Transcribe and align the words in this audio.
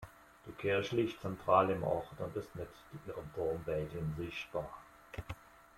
Die 0.47 0.51
Kirche 0.53 0.95
liegt 0.95 1.21
zentral 1.21 1.69
im 1.69 1.83
Ort 1.83 2.07
und 2.17 2.35
ist 2.35 2.55
mit 2.55 2.67
ihrem 3.05 3.31
Turm 3.35 3.61
weithin 3.67 4.15
sichtbar. 4.17 4.67